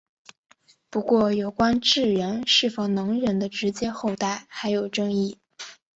[0.89, 5.37] 不过有关智人是否能人的直接后代还有争议。